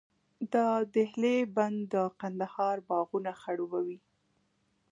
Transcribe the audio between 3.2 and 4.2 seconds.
خړوبوي.